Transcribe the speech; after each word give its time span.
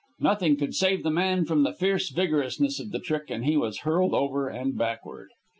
Nothing 0.19 0.57
could 0.57 0.73
save 0.73 1.03
the 1.03 1.11
man 1.11 1.45
from 1.45 1.61
the 1.61 1.75
fierce 1.75 2.09
vigorousness 2.09 2.79
of 2.79 2.89
the 2.89 2.97
trick, 2.97 3.29
and 3.29 3.45
he 3.45 3.55
was 3.55 3.81
hurled 3.81 4.15
over 4.15 4.49
and 4.49 4.75
backward. 4.75 5.29